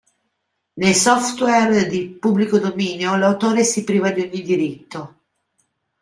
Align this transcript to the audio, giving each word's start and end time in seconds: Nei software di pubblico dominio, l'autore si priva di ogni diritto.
Nei 0.73 0.95
software 0.95 1.85
di 1.85 2.09
pubblico 2.19 2.57
dominio, 2.57 3.15
l'autore 3.17 3.63
si 3.63 3.83
priva 3.83 4.09
di 4.09 4.21
ogni 4.21 4.41
diritto. 4.41 5.19